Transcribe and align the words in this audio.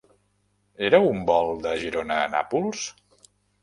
Era 0.87 1.01
un 1.11 1.21
vol 1.29 1.53
de 1.69 1.77
Girona 1.85 2.21
a 2.25 2.29
Nàpols? 2.37 2.87